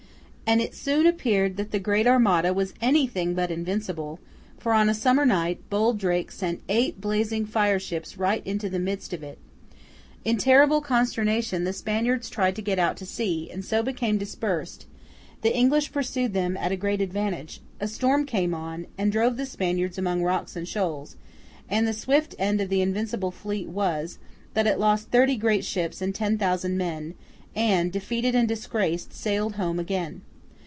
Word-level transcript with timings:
And 0.53 0.59
it 0.59 0.75
soon 0.75 1.07
appeared 1.07 1.55
that 1.55 1.71
the 1.71 1.79
great 1.79 2.05
Armada 2.05 2.53
was 2.53 2.73
anything 2.81 3.33
but 3.33 3.49
invincible, 3.51 4.19
for 4.57 4.73
on 4.73 4.89
a 4.89 4.93
summer 4.93 5.25
night, 5.25 5.61
bold 5.69 5.97
Drake 5.97 6.29
sent 6.29 6.59
eight 6.67 6.99
blazing 6.99 7.45
fire 7.45 7.79
ships 7.79 8.17
right 8.17 8.45
into 8.45 8.67
the 8.69 8.77
midst 8.77 9.13
of 9.13 9.23
it. 9.23 9.37
In 10.25 10.35
terrible 10.37 10.81
consternation 10.81 11.63
the 11.63 11.71
Spaniards 11.71 12.29
tried 12.29 12.57
to 12.57 12.61
get 12.61 12.79
out 12.79 12.97
to 12.97 13.05
sea, 13.05 13.49
and 13.49 13.63
so 13.63 13.81
became 13.81 14.17
dispersed; 14.17 14.87
the 15.41 15.55
English 15.55 15.93
pursued 15.93 16.33
them 16.33 16.57
at 16.57 16.73
a 16.73 16.75
great 16.75 16.99
advantage; 16.99 17.61
a 17.79 17.87
storm 17.87 18.25
came 18.25 18.53
on, 18.53 18.87
and 18.97 19.09
drove 19.09 19.37
the 19.37 19.45
Spaniards 19.45 19.97
among 19.97 20.21
rocks 20.21 20.57
and 20.57 20.67
shoals; 20.67 21.15
and 21.69 21.87
the 21.87 21.93
swift 21.93 22.35
end 22.37 22.59
of 22.59 22.67
the 22.67 22.81
Invincible 22.81 23.31
fleet 23.31 23.69
was, 23.69 24.19
that 24.53 24.67
it 24.67 24.79
lost 24.79 25.11
thirty 25.11 25.37
great 25.37 25.63
ships 25.63 26.01
and 26.01 26.13
ten 26.13 26.37
thousand 26.37 26.77
men, 26.77 27.13
and, 27.55 27.89
defeated 27.93 28.35
and 28.35 28.49
disgraced, 28.49 29.13
sailed 29.13 29.53
home 29.53 29.79
again. 29.79 30.19